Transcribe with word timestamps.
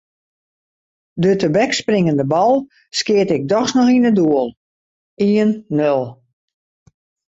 De 1.23 1.31
tebekspringende 1.41 2.25
bal 2.33 2.55
skeat 2.99 3.29
ik 3.37 3.43
dochs 3.51 3.73
noch 3.77 3.91
yn 3.95 4.09
it 4.09 4.17
doel: 4.19 4.47
ien-nul. 5.29 6.03